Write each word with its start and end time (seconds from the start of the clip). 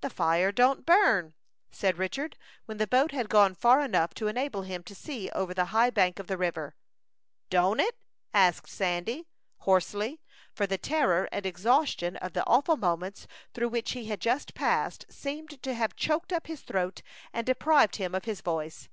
"The 0.00 0.08
fire 0.08 0.52
don't 0.52 0.86
burn," 0.86 1.34
said 1.70 1.98
Richard, 1.98 2.38
when 2.64 2.78
the 2.78 2.86
boat 2.86 3.12
had 3.12 3.28
gone 3.28 3.54
far 3.54 3.80
enough 3.82 4.14
to 4.14 4.26
enable 4.26 4.62
him 4.62 4.82
to 4.84 4.94
see 4.94 5.28
over 5.34 5.52
the 5.52 5.66
high 5.66 5.90
bank 5.90 6.18
of 6.18 6.28
the 6.28 6.38
river. 6.38 6.74
"Don't 7.50 7.78
it?" 7.78 7.94
asked 8.32 8.70
Sandy, 8.70 9.26
hoarsely, 9.58 10.18
for 10.54 10.66
the 10.66 10.78
terror 10.78 11.28
and 11.30 11.44
exhaustion 11.44 12.16
of 12.16 12.32
the 12.32 12.46
awful 12.46 12.78
moments 12.78 13.26
through 13.52 13.68
which 13.68 13.90
he 13.90 14.06
had 14.06 14.22
just 14.22 14.54
passed 14.54 15.04
seemed 15.10 15.62
to 15.62 15.74
have 15.74 15.94
choked 15.94 16.32
up 16.32 16.46
his 16.46 16.62
throat, 16.62 17.02
and 17.30 17.44
deprived 17.46 17.96
him 17.96 18.14
of 18.14 18.24
his 18.24 18.40
voice. 18.40 18.88